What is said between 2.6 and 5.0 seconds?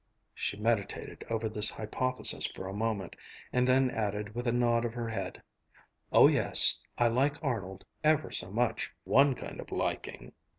a moment and then added with a nod of